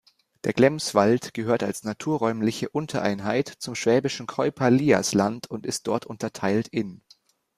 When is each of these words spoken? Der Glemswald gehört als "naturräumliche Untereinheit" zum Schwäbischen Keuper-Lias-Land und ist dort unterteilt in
Der 0.45 0.53
Glemswald 0.53 1.31
gehört 1.35 1.61
als 1.61 1.83
"naturräumliche 1.83 2.69
Untereinheit" 2.69 3.47
zum 3.59 3.75
Schwäbischen 3.75 4.25
Keuper-Lias-Land 4.25 5.45
und 5.45 5.63
ist 5.67 5.85
dort 5.85 6.07
unterteilt 6.07 6.67
in 6.69 7.03